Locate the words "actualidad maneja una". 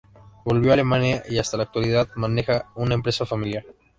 1.65-2.95